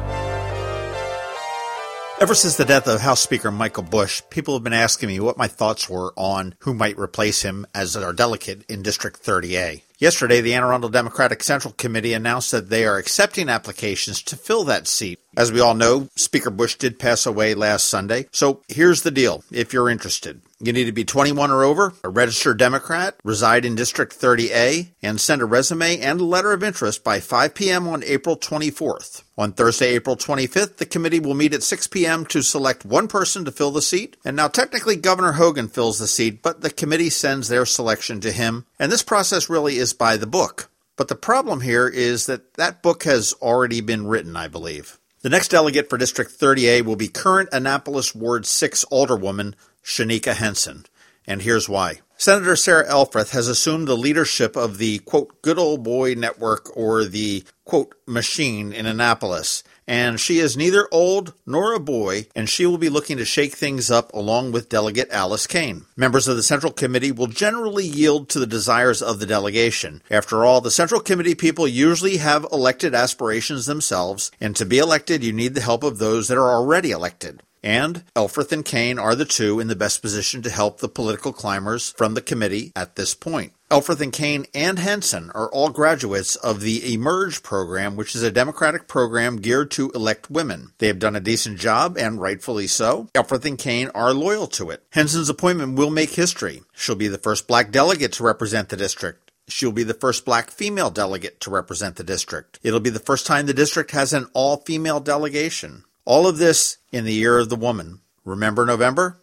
Ever 2.20 2.34
since 2.34 2.56
the 2.56 2.64
death 2.64 2.88
of 2.88 3.00
House 3.00 3.20
Speaker 3.20 3.52
Michael 3.52 3.84
Busch, 3.84 4.22
people 4.28 4.54
have 4.54 4.64
been 4.64 4.72
asking 4.72 5.08
me 5.08 5.20
what 5.20 5.38
my 5.38 5.46
thoughts 5.46 5.88
were 5.88 6.12
on 6.16 6.56
who 6.60 6.74
might 6.74 6.98
replace 6.98 7.42
him 7.42 7.64
as 7.72 7.96
our 7.96 8.12
delegate 8.12 8.64
in 8.68 8.82
District 8.82 9.22
30A. 9.22 9.82
Yesterday, 9.98 10.40
the 10.40 10.52
Anne 10.54 10.64
Arundel 10.64 10.90
Democratic 10.90 11.44
Central 11.44 11.74
Committee 11.74 12.14
announced 12.14 12.50
that 12.50 12.70
they 12.70 12.84
are 12.84 12.98
accepting 12.98 13.48
applications 13.48 14.20
to 14.22 14.36
fill 14.36 14.64
that 14.64 14.88
seat. 14.88 15.20
As 15.38 15.52
we 15.52 15.60
all 15.60 15.74
know, 15.74 16.08
Speaker 16.16 16.50
Busch 16.50 16.74
did 16.74 16.98
pass 16.98 17.24
away 17.24 17.54
last 17.54 17.86
Sunday. 17.86 18.26
So 18.32 18.60
here's 18.66 19.02
the 19.02 19.12
deal 19.12 19.44
if 19.52 19.72
you're 19.72 19.88
interested. 19.88 20.42
You 20.58 20.72
need 20.72 20.86
to 20.86 20.92
be 20.92 21.04
21 21.04 21.52
or 21.52 21.62
over, 21.62 21.94
a 22.02 22.08
registered 22.08 22.58
Democrat, 22.58 23.14
reside 23.22 23.64
in 23.64 23.76
District 23.76 24.12
30A, 24.20 24.88
and 25.00 25.20
send 25.20 25.40
a 25.40 25.44
resume 25.44 26.00
and 26.00 26.20
a 26.20 26.24
letter 26.24 26.50
of 26.50 26.64
interest 26.64 27.04
by 27.04 27.20
5 27.20 27.54
p.m. 27.54 27.86
on 27.86 28.02
April 28.02 28.36
24th. 28.36 29.22
On 29.36 29.52
Thursday, 29.52 29.94
April 29.94 30.16
25th, 30.16 30.78
the 30.78 30.86
committee 30.86 31.20
will 31.20 31.34
meet 31.34 31.54
at 31.54 31.62
6 31.62 31.86
p.m. 31.86 32.26
to 32.26 32.42
select 32.42 32.84
one 32.84 33.06
person 33.06 33.44
to 33.44 33.52
fill 33.52 33.70
the 33.70 33.80
seat. 33.80 34.16
And 34.24 34.34
now, 34.34 34.48
technically, 34.48 34.96
Governor 34.96 35.34
Hogan 35.34 35.68
fills 35.68 36.00
the 36.00 36.08
seat, 36.08 36.42
but 36.42 36.62
the 36.62 36.70
committee 36.70 37.10
sends 37.10 37.46
their 37.46 37.64
selection 37.64 38.20
to 38.22 38.32
him. 38.32 38.66
And 38.80 38.90
this 38.90 39.04
process 39.04 39.48
really 39.48 39.76
is 39.76 39.92
by 39.92 40.16
the 40.16 40.26
book. 40.26 40.68
But 40.96 41.06
the 41.06 41.14
problem 41.14 41.60
here 41.60 41.86
is 41.86 42.26
that 42.26 42.54
that 42.54 42.82
book 42.82 43.04
has 43.04 43.34
already 43.34 43.80
been 43.80 44.08
written, 44.08 44.36
I 44.36 44.48
believe. 44.48 44.98
The 45.20 45.28
next 45.28 45.48
delegate 45.48 45.90
for 45.90 45.98
District 45.98 46.30
30A 46.30 46.82
will 46.82 46.94
be 46.94 47.08
current 47.08 47.48
Annapolis 47.50 48.14
Ward 48.14 48.46
6 48.46 48.84
Alderwoman 48.84 49.54
Shaneka 49.84 50.34
Henson. 50.34 50.86
And 51.26 51.42
here's 51.42 51.68
why. 51.68 52.02
Senator 52.16 52.54
Sarah 52.54 52.88
Elfreth 52.88 53.32
has 53.32 53.48
assumed 53.48 53.88
the 53.88 53.96
leadership 53.96 54.54
of 54.54 54.78
the, 54.78 55.00
quote, 55.00 55.42
good 55.42 55.58
old 55.58 55.82
boy 55.82 56.14
network 56.14 56.76
or 56.76 57.04
the, 57.04 57.42
quote, 57.64 57.96
machine 58.06 58.72
in 58.72 58.86
Annapolis. 58.86 59.64
And 59.88 60.20
she 60.20 60.38
is 60.38 60.54
neither 60.54 60.86
old 60.92 61.32
nor 61.46 61.72
a 61.72 61.80
boy, 61.80 62.26
and 62.36 62.46
she 62.46 62.66
will 62.66 62.76
be 62.76 62.90
looking 62.90 63.16
to 63.16 63.24
shake 63.24 63.54
things 63.54 63.90
up 63.90 64.12
along 64.12 64.52
with 64.52 64.68
Delegate 64.68 65.10
Alice 65.10 65.46
Cain. 65.46 65.86
Members 65.96 66.28
of 66.28 66.36
the 66.36 66.42
Central 66.42 66.72
Committee 66.72 67.10
will 67.10 67.26
generally 67.26 67.86
yield 67.86 68.28
to 68.28 68.38
the 68.38 68.46
desires 68.46 69.00
of 69.00 69.18
the 69.18 69.24
delegation. 69.26 70.02
After 70.10 70.44
all, 70.44 70.60
the 70.60 70.70
Central 70.70 71.00
Committee 71.00 71.34
people 71.34 71.66
usually 71.66 72.18
have 72.18 72.46
elected 72.52 72.94
aspirations 72.94 73.64
themselves, 73.64 74.30
and 74.38 74.54
to 74.56 74.66
be 74.66 74.76
elected, 74.76 75.24
you 75.24 75.32
need 75.32 75.54
the 75.54 75.62
help 75.62 75.82
of 75.82 75.96
those 75.96 76.28
that 76.28 76.36
are 76.36 76.50
already 76.50 76.90
elected. 76.90 77.42
And 77.62 78.04
Elfreth 78.14 78.52
and 78.52 78.64
Cain 78.64 78.98
are 78.98 79.14
the 79.14 79.24
two 79.24 79.60
in 79.60 79.68
the 79.68 79.76
best 79.76 80.02
position 80.02 80.42
to 80.42 80.50
help 80.50 80.78
the 80.78 80.88
political 80.88 81.32
climbers 81.32 81.90
from 81.96 82.14
the 82.14 82.22
committee 82.22 82.72
at 82.76 82.96
this 82.96 83.14
point. 83.14 83.52
Elfreth 83.70 84.00
and 84.00 84.12
Cain 84.12 84.46
and 84.54 84.78
Henson 84.78 85.30
are 85.34 85.50
all 85.50 85.68
graduates 85.68 86.36
of 86.36 86.62
the 86.62 86.94
Emerge 86.94 87.42
program, 87.42 87.96
which 87.96 88.14
is 88.14 88.22
a 88.22 88.30
Democratic 88.30 88.88
program 88.88 89.36
geared 89.36 89.70
to 89.72 89.90
elect 89.90 90.30
women. 90.30 90.72
They 90.78 90.86
have 90.86 90.98
done 90.98 91.14
a 91.14 91.20
decent 91.20 91.58
job, 91.58 91.98
and 91.98 92.18
rightfully 92.18 92.66
so. 92.66 93.08
Elfreth 93.14 93.44
and 93.44 93.58
Cain 93.58 93.90
are 93.94 94.14
loyal 94.14 94.46
to 94.48 94.70
it. 94.70 94.84
Henson's 94.92 95.28
appointment 95.28 95.76
will 95.76 95.90
make 95.90 96.10
history. 96.10 96.62
She'll 96.72 96.94
be 96.94 97.08
the 97.08 97.18
first 97.18 97.46
black 97.46 97.70
delegate 97.70 98.12
to 98.14 98.22
represent 98.22 98.70
the 98.70 98.76
district. 98.76 99.32
She'll 99.48 99.72
be 99.72 99.82
the 99.82 99.94
first 99.94 100.24
black 100.24 100.50
female 100.50 100.90
delegate 100.90 101.40
to 101.40 101.50
represent 101.50 101.96
the 101.96 102.04
district. 102.04 102.58
It'll 102.62 102.80
be 102.80 102.90
the 102.90 102.98
first 102.98 103.26
time 103.26 103.46
the 103.46 103.54
district 103.54 103.90
has 103.90 104.12
an 104.12 104.28
all 104.32 104.58
female 104.58 105.00
delegation. 105.00 105.84
All 106.08 106.26
of 106.26 106.38
this 106.38 106.78
in 106.90 107.04
the 107.04 107.12
year 107.12 107.38
of 107.38 107.50
the 107.50 107.54
woman. 107.54 108.00
Remember 108.24 108.64
November? 108.64 109.18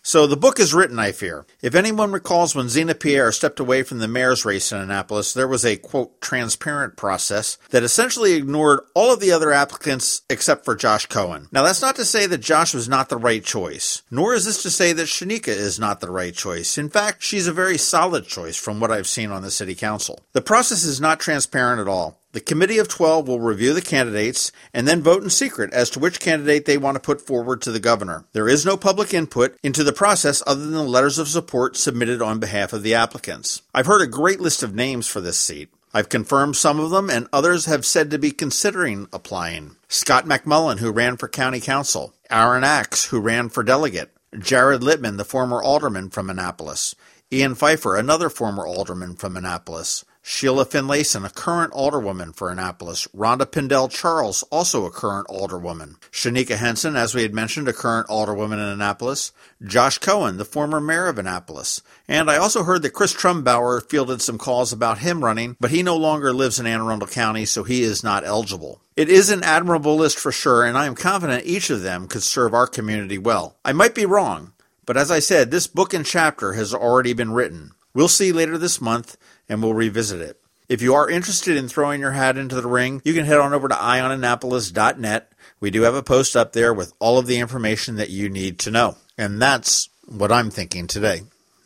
So 0.00 0.26
the 0.26 0.38
book 0.38 0.58
is 0.58 0.72
written, 0.72 0.98
I 0.98 1.12
fear. 1.12 1.44
If 1.60 1.74
anyone 1.74 2.12
recalls 2.12 2.54
when 2.54 2.70
Zina 2.70 2.94
Pierre 2.94 3.30
stepped 3.30 3.60
away 3.60 3.82
from 3.82 3.98
the 3.98 4.08
mayor's 4.08 4.42
race 4.42 4.72
in 4.72 4.78
Annapolis, 4.78 5.34
there 5.34 5.46
was 5.46 5.66
a, 5.66 5.76
quote, 5.76 6.22
transparent 6.22 6.96
process 6.96 7.58
that 7.68 7.82
essentially 7.82 8.32
ignored 8.32 8.80
all 8.94 9.12
of 9.12 9.20
the 9.20 9.32
other 9.32 9.52
applicants 9.52 10.22
except 10.30 10.64
for 10.64 10.74
Josh 10.74 11.04
Cohen. 11.04 11.48
Now 11.52 11.62
that's 11.62 11.82
not 11.82 11.96
to 11.96 12.06
say 12.06 12.26
that 12.26 12.38
Josh 12.38 12.72
was 12.72 12.88
not 12.88 13.10
the 13.10 13.18
right 13.18 13.44
choice, 13.44 14.02
nor 14.10 14.32
is 14.32 14.46
this 14.46 14.62
to 14.62 14.70
say 14.70 14.94
that 14.94 15.08
Shaneka 15.08 15.48
is 15.48 15.78
not 15.78 16.00
the 16.00 16.10
right 16.10 16.34
choice. 16.34 16.78
In 16.78 16.88
fact, 16.88 17.22
she's 17.22 17.46
a 17.46 17.52
very 17.52 17.76
solid 17.76 18.24
choice 18.24 18.56
from 18.56 18.80
what 18.80 18.90
I've 18.90 19.06
seen 19.06 19.30
on 19.30 19.42
the 19.42 19.50
city 19.50 19.74
council. 19.74 20.24
The 20.32 20.40
process 20.40 20.84
is 20.84 21.02
not 21.02 21.20
transparent 21.20 21.82
at 21.82 21.88
all. 21.88 22.18
The 22.34 22.40
Committee 22.40 22.78
of 22.78 22.88
12 22.88 23.28
will 23.28 23.38
review 23.38 23.72
the 23.74 23.80
candidates 23.80 24.50
and 24.72 24.88
then 24.88 25.04
vote 25.04 25.22
in 25.22 25.30
secret 25.30 25.72
as 25.72 25.88
to 25.90 26.00
which 26.00 26.18
candidate 26.18 26.64
they 26.64 26.76
want 26.76 26.96
to 26.96 27.00
put 27.00 27.24
forward 27.24 27.62
to 27.62 27.70
the 27.70 27.78
governor. 27.78 28.24
There 28.32 28.48
is 28.48 28.66
no 28.66 28.76
public 28.76 29.14
input 29.14 29.56
into 29.62 29.84
the 29.84 29.92
process 29.92 30.42
other 30.44 30.62
than 30.62 30.72
the 30.72 30.82
letters 30.82 31.16
of 31.20 31.28
support 31.28 31.76
submitted 31.76 32.20
on 32.20 32.40
behalf 32.40 32.72
of 32.72 32.82
the 32.82 32.92
applicants. 32.92 33.62
I've 33.72 33.86
heard 33.86 34.02
a 34.02 34.08
great 34.08 34.40
list 34.40 34.64
of 34.64 34.74
names 34.74 35.06
for 35.06 35.20
this 35.20 35.38
seat. 35.38 35.68
I've 35.92 36.08
confirmed 36.08 36.56
some 36.56 36.80
of 36.80 36.90
them, 36.90 37.08
and 37.08 37.28
others 37.32 37.66
have 37.66 37.86
said 37.86 38.10
to 38.10 38.18
be 38.18 38.32
considering 38.32 39.06
applying. 39.12 39.76
Scott 39.86 40.26
McMullen, 40.26 40.80
who 40.80 40.90
ran 40.90 41.16
for 41.16 41.28
county 41.28 41.60
council, 41.60 42.14
Aaron 42.30 42.64
Axe, 42.64 43.04
who 43.04 43.20
ran 43.20 43.48
for 43.48 43.62
delegate, 43.62 44.10
Jared 44.36 44.80
Littmann, 44.80 45.18
the 45.18 45.24
former 45.24 45.62
alderman 45.62 46.10
from 46.10 46.28
Annapolis, 46.28 46.96
Ian 47.32 47.54
Pfeiffer, 47.54 47.94
another 47.94 48.28
former 48.28 48.66
alderman 48.66 49.14
from 49.14 49.36
Annapolis, 49.36 50.04
Sheila 50.26 50.64
Finlayson, 50.64 51.26
a 51.26 51.28
current 51.28 51.74
alderwoman 51.74 52.34
for 52.34 52.48
Annapolis. 52.48 53.06
Rhonda 53.14 53.44
Pindell 53.44 53.90
Charles, 53.90 54.42
also 54.44 54.86
a 54.86 54.90
current 54.90 55.28
alderwoman. 55.28 55.98
Shaneka 56.10 56.56
Henson, 56.56 56.96
as 56.96 57.14
we 57.14 57.20
had 57.20 57.34
mentioned, 57.34 57.68
a 57.68 57.74
current 57.74 58.08
alderwoman 58.08 58.54
in 58.54 58.60
Annapolis. 58.60 59.32
Josh 59.62 59.98
Cohen, 59.98 60.38
the 60.38 60.46
former 60.46 60.80
mayor 60.80 61.08
of 61.08 61.18
Annapolis. 61.18 61.82
And 62.08 62.30
I 62.30 62.38
also 62.38 62.62
heard 62.62 62.80
that 62.82 62.94
Chris 62.94 63.12
Trumbauer 63.12 63.82
fielded 63.82 64.22
some 64.22 64.38
calls 64.38 64.72
about 64.72 64.96
him 64.96 65.22
running, 65.22 65.58
but 65.60 65.70
he 65.70 65.82
no 65.82 65.98
longer 65.98 66.32
lives 66.32 66.58
in 66.58 66.66
Anne 66.66 66.80
Arundel 66.80 67.06
County, 67.06 67.44
so 67.44 67.62
he 67.62 67.82
is 67.82 68.02
not 68.02 68.24
eligible. 68.24 68.80
It 68.96 69.10
is 69.10 69.28
an 69.28 69.42
admirable 69.42 69.96
list 69.96 70.18
for 70.18 70.32
sure, 70.32 70.64
and 70.64 70.78
I 70.78 70.86
am 70.86 70.94
confident 70.94 71.44
each 71.44 71.68
of 71.68 71.82
them 71.82 72.08
could 72.08 72.22
serve 72.22 72.54
our 72.54 72.66
community 72.66 73.18
well. 73.18 73.56
I 73.62 73.74
might 73.74 73.94
be 73.94 74.06
wrong, 74.06 74.54
but 74.86 74.96
as 74.96 75.10
I 75.10 75.18
said, 75.18 75.50
this 75.50 75.66
book 75.66 75.92
and 75.92 76.06
chapter 76.06 76.54
has 76.54 76.72
already 76.72 77.12
been 77.12 77.32
written. 77.32 77.72
We'll 77.92 78.08
see 78.08 78.32
later 78.32 78.58
this 78.58 78.80
month 78.80 79.16
and 79.48 79.62
we'll 79.62 79.74
revisit 79.74 80.20
it. 80.20 80.40
If 80.68 80.80
you 80.80 80.94
are 80.94 81.10
interested 81.10 81.56
in 81.56 81.68
throwing 81.68 82.00
your 82.00 82.12
hat 82.12 82.38
into 82.38 82.60
the 82.60 82.66
ring, 82.66 83.02
you 83.04 83.12
can 83.12 83.26
head 83.26 83.38
on 83.38 83.52
over 83.52 83.68
to 83.68 83.74
eyeonannapolis.net. 83.74 85.30
We 85.60 85.70
do 85.70 85.82
have 85.82 85.94
a 85.94 86.02
post 86.02 86.36
up 86.36 86.52
there 86.52 86.72
with 86.72 86.92
all 86.98 87.18
of 87.18 87.26
the 87.26 87.38
information 87.38 87.96
that 87.96 88.10
you 88.10 88.28
need 88.28 88.58
to 88.60 88.70
know. 88.70 88.96
And 89.18 89.40
that's 89.40 89.88
what 90.06 90.32
I'm 90.32 90.50
thinking 90.50 90.86
today. 90.86 91.22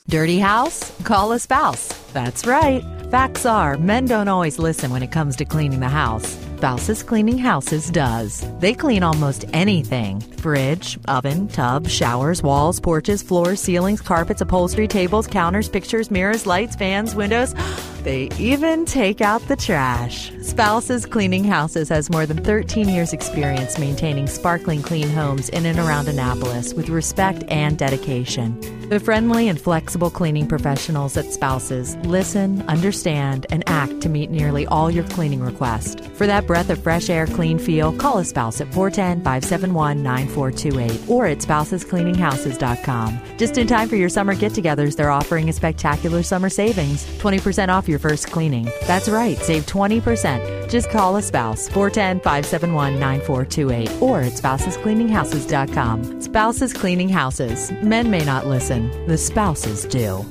Dirty 0.09 0.39
house? 0.39 0.91
Call 1.03 1.33
a 1.33 1.39
spouse. 1.39 1.89
That's 2.13 2.47
right. 2.47 2.83
Facts 3.11 3.45
are, 3.47 3.77
men 3.77 4.07
don't 4.07 4.29
always 4.29 4.59
listen 4.59 4.91
when 4.91 5.03
it 5.03 5.13
comes 5.13 5.37
to 5.37 5.45
cleaning 5.45 5.81
the 5.81 5.89
house. 5.89 6.48
Spouses 6.59 7.05
Cleaning 7.05 7.39
Houses 7.39 7.89
does. 7.89 8.45
They 8.59 8.75
clean 8.75 9.05
almost 9.05 9.45
anything 9.53 10.19
fridge, 10.39 10.99
oven, 11.07 11.47
tub, 11.47 11.87
showers, 11.87 12.43
walls, 12.43 12.81
porches, 12.81 13.23
floors, 13.23 13.61
ceilings, 13.61 14.01
carpets, 14.01 14.41
upholstery, 14.41 14.89
tables, 14.89 15.29
counters, 15.29 15.69
pictures, 15.69 16.11
mirrors, 16.11 16.47
lights, 16.47 16.75
fans, 16.75 17.15
windows. 17.15 17.55
They 18.03 18.29
even 18.39 18.85
take 18.85 19.21
out 19.21 19.43
the 19.49 19.57
trash. 19.57 20.31
Spouses 20.43 21.05
Cleaning 21.07 21.45
Houses 21.45 21.89
has 21.89 22.11
more 22.11 22.27
than 22.27 22.43
13 22.43 22.89
years' 22.89 23.13
experience 23.13 23.79
maintaining 23.79 24.27
sparkling 24.27 24.83
clean 24.83 25.09
homes 25.09 25.49
in 25.49 25.67
and 25.67 25.79
around 25.79 26.09
Annapolis 26.09 26.73
with 26.75 26.89
respect 26.89 27.45
and 27.49 27.77
dedication. 27.77 28.61
The 28.89 29.01
friendly 29.01 29.49
and 29.49 29.61
flexible 29.61 30.09
cleaning 30.09 30.47
professionals 30.49 31.17
at 31.19 31.27
Spouses 31.27 31.97
listen, 32.07 32.63
understand, 32.69 33.47
and 33.51 33.63
act 33.69 34.01
to 34.01 34.09
meet 34.09 34.31
nearly 34.31 34.67
all 34.67 34.91
your 34.91 35.05
cleaning 35.05 35.41
requests. 35.41 36.07
For 36.17 36.27
that 36.27 36.47
breath 36.47 36.71
of 36.71 36.83
fresh 36.83 37.11
air, 37.11 37.27
clean 37.27 37.59
feel, 37.59 37.93
call 37.93 38.19
a 38.19 38.25
spouse 38.25 38.61
at 38.63 38.73
410 38.73 39.23
571 39.25 40.03
9428 40.03 41.09
or 41.11 41.27
at 41.27 41.39
spousescleaninghouses.com. 41.39 43.21
Just 43.37 43.59
in 43.59 43.67
time 43.67 43.89
for 43.89 43.97
your 43.97 44.09
summer 44.09 44.35
get 44.35 44.53
togethers, 44.53 44.97
they're 44.97 45.11
offering 45.11 45.51
a 45.51 45.53
spectacular 45.53 46.23
summer 46.23 46.49
savings 46.49 47.05
20% 47.19 47.69
off 47.69 47.88
your 47.89 47.99
first 47.99 48.31
cleaning. 48.31 48.71
That's 48.87 49.09
right, 49.09 49.37
save 49.39 49.67
20%. 49.67 50.69
Just 50.69 50.91
call 50.91 51.17
a 51.17 51.23
spouse 51.23 51.69
410 51.69 52.21
571 52.21 52.99
9428 52.99 54.03
or 54.03 54.21
at 54.21 54.33
spousescleaninghouses.com. 54.33 56.21
Spouses 56.21 56.73
Cleaning 56.73 57.09
Houses. 57.09 57.73
Men 57.83 58.11
may 58.11 58.25
not 58.25 58.47
listen, 58.47 59.07
the 59.07 59.17
spouses 59.17 59.85
do. 59.85 60.25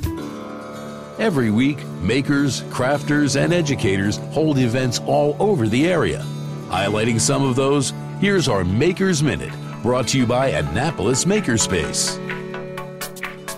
Every 1.19 1.49
week, 1.49 1.83
makers, 2.01 2.61
crafters, 2.63 3.41
and 3.41 3.51
educators 3.51 4.17
hold 4.31 4.59
events 4.59 4.99
all 5.07 5.35
over 5.39 5.67
the 5.67 5.87
area. 5.87 6.23
Highlighting 6.67 7.19
some 7.19 7.43
of 7.43 7.55
those, 7.55 7.91
here's 8.19 8.47
our 8.47 8.63
Makers 8.63 9.23
Minute, 9.23 9.53
brought 9.81 10.07
to 10.09 10.19
you 10.19 10.27
by 10.27 10.49
Annapolis 10.49 11.25
Makerspace. 11.25 12.36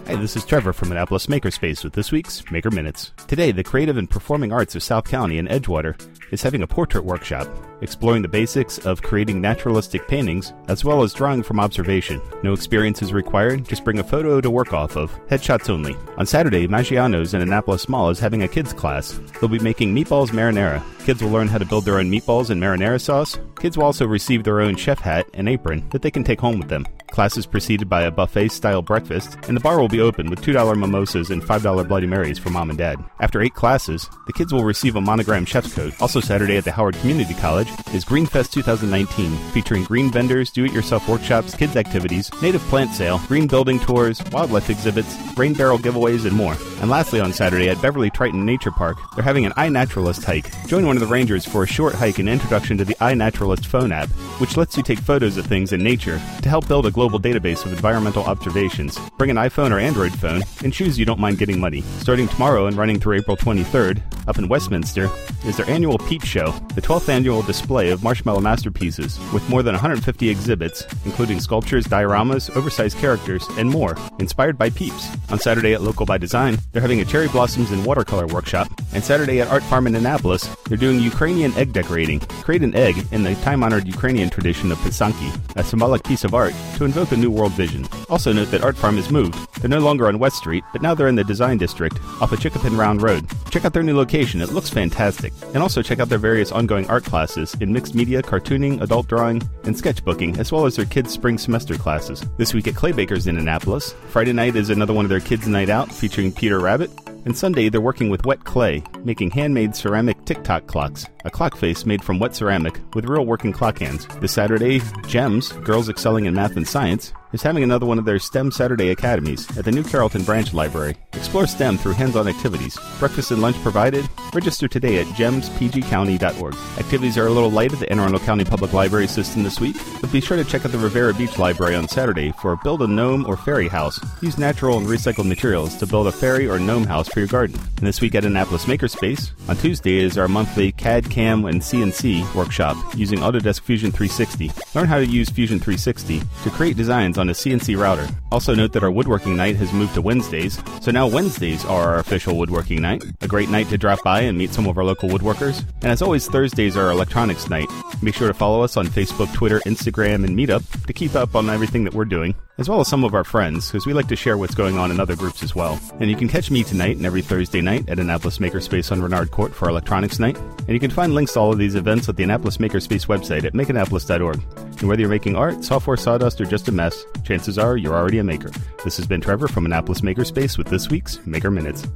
Hey, 0.10 0.16
this 0.16 0.36
is 0.36 0.44
Trevor 0.44 0.74
from 0.74 0.92
Annapolis 0.92 1.28
Makerspace 1.28 1.84
with 1.84 1.94
this 1.94 2.12
week's 2.12 2.44
Maker 2.50 2.72
Minutes. 2.72 3.14
Today, 3.28 3.52
the 3.52 3.64
Creative 3.64 3.96
and 3.96 4.10
Performing 4.10 4.52
Arts 4.52 4.74
of 4.74 4.82
South 4.82 5.08
County 5.08 5.38
in 5.38 5.46
Edgewater 5.46 6.02
is 6.34 6.42
having 6.42 6.64
a 6.64 6.68
portrait 6.68 7.06
workshop, 7.06 7.48
exploring 7.82 8.24
the 8.24 8.28
basics 8.28 8.80
of 8.88 9.04
creating 9.04 9.40
naturalistic 9.40 10.08
paintings 10.08 10.52
as 10.68 10.84
well 10.84 11.04
as 11.04 11.14
drawing 11.14 11.44
from 11.44 11.60
observation. 11.60 12.20
No 12.42 12.54
experience 12.54 13.04
is 13.04 13.14
required, 13.14 13.68
just 13.68 13.84
bring 13.84 14.00
a 14.00 14.04
photo 14.04 14.42
to 14.42 14.50
work 14.50 14.74
off 14.74 14.98
of, 14.98 15.12
headshots 15.28 15.70
only. 15.70 15.96
On 16.18 16.26
Saturday, 16.26 16.68
Maggiano's 16.68 17.36
in 17.36 17.42
Annapolis 17.42 17.88
Mall 17.88 18.10
is 18.10 18.18
having 18.18 18.42
a 18.42 18.48
kids 18.48 18.74
class. 18.74 19.20
They'll 19.40 19.48
be 19.48 19.60
making 19.60 19.94
meatballs 19.94 20.30
marinara. 20.30 20.82
Kids 21.06 21.22
will 21.22 21.30
learn 21.30 21.50
how 21.50 21.60
to 21.60 21.66
build 21.66 21.86
their 21.86 22.00
own 22.00 22.10
meatballs 22.10 22.50
and 22.50 22.60
marinara 22.60 23.00
sauce. 23.00 23.38
Kids 23.60 23.78
will 23.78 23.86
also 23.86 24.08
receive 24.08 24.44
their 24.44 24.62
own 24.62 24.76
chef 24.76 24.98
hat 24.98 25.28
and 25.36 25.48
apron 25.48 25.88
that 25.92 26.02
they 26.02 26.10
can 26.10 26.24
take 26.24 26.42
home 26.42 26.58
with 26.58 26.70
them. 26.70 26.88
Class 27.12 27.38
is 27.38 27.46
preceded 27.46 27.90
by 27.90 28.04
a 28.04 28.12
buffet 28.12 28.50
style 28.50 28.82
breakfast, 28.82 29.38
and 29.48 29.58
the 29.58 29.62
bar 29.62 29.80
will 29.80 29.88
be 29.88 30.00
open 30.00 30.30
with 30.30 30.42
$2 30.42 30.78
mimosas 30.78 31.32
and 31.32 31.42
$5 31.42 31.88
Bloody 31.88 32.08
Marys 32.08 32.40
for 32.40 32.50
mom 32.50 32.70
and 32.70 32.78
dad. 32.78 33.04
After 33.20 33.42
eight 33.42 33.56
classes, 33.56 34.10
the 34.28 34.34
kids 34.34 34.54
will 34.54 34.64
receive 34.64 34.96
a 34.96 35.02
monogram 35.02 35.46
chef's 35.46 35.74
coat. 35.74 35.94
Also, 36.00 36.20
Saturday 36.20 36.58
at 36.58 36.64
the 36.64 36.72
Howard 36.72 36.96
Community 36.98 37.34
College 37.34 37.68
is 37.94 38.06
Greenfest 38.06 38.52
2019, 38.52 39.36
featuring 39.52 39.84
green 39.84 40.12
vendors, 40.12 40.52
do 40.52 40.66
it 40.66 40.72
yourself 40.72 41.10
workshops, 41.10 41.56
kids' 41.56 41.76
activities, 41.76 42.32
native 42.42 42.62
plant 42.64 42.92
sale, 42.92 43.20
green 43.28 43.48
building 43.48 43.80
tours, 43.80 44.24
wildlife 44.32 44.70
exhibits, 44.70 45.18
rain 45.36 45.54
barrel 45.54 45.80
giveaways, 45.80 46.26
and 46.26 46.36
more. 46.36 46.56
And 46.82 46.90
lastly, 46.90 47.20
on 47.20 47.34
Saturday 47.34 47.70
at 47.70 47.82
Beverly 47.82 48.10
Triton 48.10 48.46
Nature 48.46 48.72
Park, 48.72 48.98
they're 49.16 49.24
having 49.24 49.46
an 49.46 49.52
iNaturalist 49.54 50.24
hike. 50.24 50.50
Join 50.68 50.86
one 50.86 50.96
of 50.96 51.02
the 51.02 51.08
rangers 51.08 51.46
for 51.46 51.64
a 51.64 51.68
short 51.68 51.96
hike 51.96 52.20
and 52.20 52.30
introduction 52.30 52.78
to 52.78 52.86
the 52.86 52.96
iNaturalist 52.96 53.66
phone 53.66 53.92
app, 53.92 54.10
which 54.40 54.56
lets 54.56 54.78
you 54.78 54.84
take 54.84 55.00
photos 55.00 55.36
of 55.38 55.46
things 55.46 55.74
in 55.74 55.84
nature 55.84 56.22
to 56.42 56.50
help 56.50 56.68
build 56.68 56.86
a 56.86 56.92
global 57.00 57.18
database 57.18 57.66
of 57.66 57.72
environmental 57.72 58.26
observations. 58.26 59.00
Bring 59.18 59.30
an 59.30 59.38
iPhone 59.38 59.72
or 59.72 59.80
Android 59.80 60.12
phone 60.12 60.42
and 60.66 60.74
choose 60.74 61.00
you 61.00 61.06
don't 61.06 61.18
mind 61.18 61.38
getting 61.38 61.58
muddy. 61.58 61.80
Starting 62.00 62.28
tomorrow 62.28 62.68
and 62.68 62.76
running 62.76 63.00
through 63.00 63.16
April 63.16 63.38
23rd, 63.38 64.02
Up 64.30 64.38
in 64.38 64.48
Westminster 64.48 65.10
is 65.44 65.58
their 65.58 65.68
annual 65.68 65.98
Peep 65.98 66.24
Show, 66.24 66.52
the 66.76 66.82
12th 66.84 67.10
annual 67.10 67.42
display 67.42 67.90
of 67.90 68.04
marshmallow 68.04 68.42
masterpieces, 68.42 69.20
with 69.34 69.50
more 69.50 69.64
than 69.64 69.74
150 69.74 70.30
exhibits, 70.30 70.86
including 71.04 71.40
sculptures, 71.40 71.88
dioramas, 71.88 72.56
oversized 72.56 73.00
characters, 73.00 73.44
and 73.58 73.68
more, 73.68 73.98
inspired 74.20 74.56
by 74.56 74.70
Peeps. 74.70 75.10
On 75.32 75.40
Saturday 75.40 75.74
at 75.74 75.82
Local 75.82 76.06
by 76.06 76.20
Design, 76.20 76.60
they're 76.72 76.82
having 76.82 77.02
a 77.02 77.06
cherry 77.06 77.28
blossoms 77.28 77.72
and 77.72 77.84
watercolor 77.84 78.28
workshop, 78.28 78.70
and 78.94 79.04
Saturday 79.04 79.42
at 79.42 79.48
Art 79.48 79.64
Farm 79.64 79.88
in 79.88 79.96
Annapolis, 79.96 80.48
they're 80.68 80.78
doing 80.78 81.00
Ukrainian 81.00 81.52
egg 81.54 81.74
decorating. 81.74 82.20
Create 82.20 82.62
an 82.62 82.76
egg 82.76 83.04
in 83.12 83.24
the 83.24 83.34
time 83.38 83.64
honored 83.64 83.88
Ukrainian 83.88 84.30
tradition 84.30 84.72
of 84.72 84.78
pisanki, 84.80 85.36
a 85.56 85.64
symbolic 85.64 86.04
piece 86.04 86.24
of 86.24 86.36
art 86.36 86.54
to 86.76 86.86
invoke 86.86 87.12
a 87.12 87.18
new 87.18 87.32
world 87.32 87.54
vision. 87.54 87.88
Also 88.12 88.32
note 88.32 88.52
that 88.52 88.64
Art 88.64 88.78
Farm 88.78 88.98
has 88.98 89.10
moved. 89.10 89.36
They're 89.60 89.70
no 89.70 89.80
longer 89.80 90.08
on 90.08 90.20
West 90.20 90.38
Street, 90.38 90.64
but 90.72 90.84
now 90.84 90.94
they're 90.94 91.08
in 91.08 91.16
the 91.16 91.24
Design 91.24 91.58
District 91.58 92.00
off 92.22 92.32
of 92.32 92.40
Chinquapin 92.40 92.78
Round 92.78 93.02
Road. 93.02 93.28
Check 93.50 93.66
out 93.66 93.74
their 93.74 93.84
new 93.84 93.98
location, 93.98 94.42
it 94.42 94.52
looks 94.52 94.70
fantastic. 94.70 95.34
And 95.54 95.58
also 95.58 95.82
check 95.82 96.00
out 96.00 96.08
their 96.08 96.20
various 96.20 96.52
ongoing 96.52 96.88
art 96.88 97.04
classes 97.04 97.56
in 97.60 97.74
mixed 97.74 97.96
media, 97.96 98.22
cartooning, 98.22 98.80
adult 98.82 99.08
drawing, 99.08 99.42
and 99.64 99.76
sketchbooking, 99.76 100.38
as 100.38 100.52
well 100.52 100.68
as 100.68 100.76
their 100.76 100.86
kids' 100.86 101.12
spring 101.12 101.38
semester 101.38 101.76
classes. 101.76 102.24
This 102.38 102.54
week 102.54 102.68
at 102.68 102.76
Claybaker's 102.76 103.26
in 103.26 103.38
Annapolis, 103.38 103.94
Friday 104.10 104.34
night 104.34 104.56
is 104.56 104.70
another 104.70 104.94
one 104.94 105.04
of 105.04 105.10
their 105.10 105.20
kids' 105.20 105.48
night 105.48 105.70
out 105.70 105.92
featuring 105.92 106.32
Peter 106.32 106.60
Rabbit. 106.60 106.92
And 107.26 107.38
Sunday, 107.38 107.68
they're 107.68 107.82
working 107.82 108.10
with 108.10 108.26
wet 108.26 108.46
clay, 108.46 108.82
making 109.04 109.32
handmade 109.32 109.76
ceramic 109.76 110.24
tick-tock 110.26 110.68
clocks, 110.68 111.06
a 111.26 111.30
clock 111.30 111.58
face 111.58 111.86
made 111.86 112.04
from 112.04 112.18
wet 112.18 112.36
ceramic 112.36 112.80
with 112.94 113.06
real 113.06 113.26
working 113.26 113.52
clock 113.52 113.80
hands. 113.80 114.08
This 114.22 114.32
Saturday, 114.32 114.80
GEMS, 115.08 115.52
Girls 115.64 115.90
Excelling 115.90 116.26
in 116.26 116.34
Math 116.34 116.56
and 116.56 116.68
Science, 116.68 117.12
is 117.32 117.42
having 117.42 117.64
another 117.64 117.86
one 117.86 118.00
of 118.00 118.06
their 118.06 118.20
STEM 118.20 118.52
Saturday 118.52 118.90
academies 118.90 119.46
at 119.58 119.66
the 119.66 119.72
New 119.72 119.84
Carrollton 119.84 120.24
Branch 120.24 120.54
Library. 120.54 120.96
Explore 121.14 121.48
STEM 121.48 121.78
through 121.78 121.94
hands-on 121.94 122.28
activities. 122.28 122.78
Breakfast 123.00 123.32
and 123.32 123.42
lunch 123.42 123.56
provided. 123.62 124.08
Register 124.34 124.68
today 124.68 125.00
at 125.00 125.08
gemspgcounty.org. 125.08 126.56
Activities 126.78 127.18
are 127.18 127.28
a 127.28 127.32
little 127.32 127.52
light 127.52 127.74
at 127.74 127.80
the 127.80 127.92
Anne 127.92 128.00
Arundel 128.00 128.20
County 128.22 128.46
Public 128.46 128.74
Library 128.74 129.08
System 129.08 129.44
this 129.44 129.60
week, 129.60 129.76
but 130.02 130.12
be 130.12 130.22
sure 130.22 130.38
to 130.38 130.44
check 130.44 130.66
out 130.66 130.72
the 130.72 130.78
Riviera 130.78 131.14
Beach 131.14 131.38
Library 131.38 131.76
on 131.76 131.88
Saturday 131.88 132.32
for 132.42 132.56
Build 132.58 132.82
a 132.82 132.88
Gnome 132.88 133.26
or 133.28 133.38
Fairy 133.38 133.68
House. 133.68 134.00
Use 134.22 134.38
natural 134.38 134.78
and 134.78 134.88
recycled 134.88 135.28
materials 135.28 135.76
to 135.78 135.86
build 135.86 136.08
a 136.08 136.12
fairy 136.12 136.48
or 136.48 136.60
gnome 136.60 136.86
house 136.86 137.08
for 137.08 137.20
your 137.20 137.28
garden. 137.28 137.60
And 137.78 137.88
this 137.88 138.02
week 138.02 138.16
at 138.16 138.26
Annapolis 138.26 138.66
Makerspace, 138.66 139.32
on 139.48 139.58
Tuesday 139.58 140.00
is 140.00 140.18
our 140.18 140.28
monthly 140.28 140.72
CAD, 140.72 141.10
CAM, 141.10 141.46
and 141.46 141.62
CNC 141.62 142.34
workshop 142.34 142.78
using 142.96 143.20
Autodesk 143.20 143.62
Fusion 143.62 143.92
360. 143.92 144.52
Learn 144.74 144.88
how 144.88 144.98
to 144.98 145.06
use 145.06 145.30
Fusion 145.30 145.60
360 145.60 146.22
to 146.44 146.50
create 146.50 146.76
designs 146.76 147.19
on 147.20 147.30
a 147.30 147.34
CNC 147.34 147.78
router. 147.78 148.08
Also 148.32 148.56
note 148.56 148.74
that 148.74 148.84
our 148.84 148.90
woodworking 148.90 149.36
night 149.36 149.56
has 149.58 149.72
moved 149.72 149.94
to 149.94 150.02
Wednesdays, 150.02 150.62
so 150.82 150.92
now 150.92 151.08
Wednesdays 151.08 151.66
are 151.66 151.90
our 151.90 152.00
official 152.00 152.38
woodworking 152.38 152.82
night. 152.82 153.04
A 153.22 153.28
great 153.28 153.50
night 153.50 153.68
to 153.70 153.78
drop 153.78 154.04
by 154.04 154.22
and 154.22 154.38
meet 154.38 154.54
some 154.54 154.68
of 154.68 154.78
our 154.78 154.84
local 154.84 155.10
woodworkers. 155.10 155.64
And 155.82 155.92
as 155.92 156.02
always, 156.02 156.28
Thursdays 156.28 156.76
are 156.76 156.86
our 156.86 156.92
electronics 156.92 157.50
night. 157.50 157.68
Make 158.02 158.16
sure 158.16 158.28
to 158.28 158.34
follow 158.34 158.64
us 158.64 158.78
on 158.78 158.88
Facebook, 158.88 159.32
Twitter, 159.34 159.60
Instagram, 159.68 160.26
and 160.26 160.38
Meetup 160.38 160.86
to 160.86 160.94
keep 160.94 161.16
up 161.16 161.36
on 161.36 161.50
everything 161.50 161.84
that 161.84 161.94
we're 161.94 162.06
doing, 162.06 162.34
as 162.60 162.68
well 162.68 162.82
as 162.82 162.88
some 162.90 163.06
of 163.06 163.14
our 163.14 163.24
friends, 163.24 163.72
because 163.72 163.86
we 163.86 163.94
like 163.94 164.10
to 164.10 164.18
share 164.18 164.38
what's 164.38 164.54
going 164.54 164.78
on 164.78 164.92
in 164.92 165.00
other 165.00 165.16
groups 165.16 165.42
as 165.42 165.56
well. 165.56 165.80
And 166.02 166.10
you 166.10 166.16
can 166.16 166.28
catch 166.28 166.52
me 166.52 166.64
tonight 166.64 166.98
and 166.98 167.06
every 167.06 167.22
Thursday 167.22 167.62
night 167.62 167.88
at 167.88 168.00
Annapolis 168.00 168.40
Makerspace 168.40 168.92
on 168.92 169.02
Renard 169.02 169.32
Court 169.32 169.56
for 169.56 169.70
electronics 169.70 170.20
night. 170.20 170.38
And 170.38 170.70
you 170.70 170.80
can 170.80 170.92
find 170.92 171.16
links 171.16 171.34
to 171.34 171.40
all 171.40 171.54
of 171.54 171.58
these 171.58 171.76
events 171.76 172.10
at 172.10 172.18
the 172.18 172.24
Annapolis 172.24 172.58
Makerspace 172.58 173.08
website 173.08 173.46
at 173.46 173.54
makeannapolis.org. 173.54 174.42
And 174.80 174.90
whether 174.90 175.00
you're 175.00 175.10
making 175.10 175.38
art, 175.38 175.64
software, 175.64 175.96
sawdust, 175.96 176.42
or 176.42 176.46
just 176.46 176.68
a 176.68 176.72
mess, 176.74 177.06
chances 177.24 177.58
are 177.58 177.78
you're 177.78 177.96
already 177.96 178.20
a 178.20 178.24
maker. 178.26 178.52
This 178.84 178.98
has 178.98 179.08
been 179.08 179.22
Trevor 179.22 179.48
from 179.48 179.66
Annapolis 179.66 180.02
Makerspace 180.02 180.58
with 180.58 180.68
this 180.68 180.90
week's 180.90 181.26
Maker 181.26 181.50
Minutes. 181.50 181.88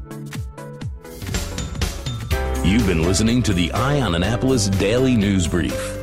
You've 2.63 2.88
been 2.88 3.03
listening 3.03 3.43
to 3.43 3.53
the 3.53 3.70
Eye 3.74 4.00
on 4.00 4.15
Annapolis 4.15 4.70
Daily 4.70 5.17
News 5.17 5.46
Brief. 5.46 6.02